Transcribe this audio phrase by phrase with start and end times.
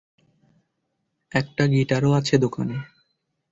[1.31, 2.77] একটা গিটারও আছে দোকানে।